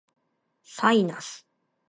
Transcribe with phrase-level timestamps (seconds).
[0.63, 1.45] サイナス